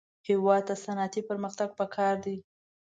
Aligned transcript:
هېواد 0.27 0.61
ته 0.67 0.75
صنعتي 0.83 1.21
پرمختګ 1.29 1.69
پکار 1.79 2.15
دی 2.25 2.37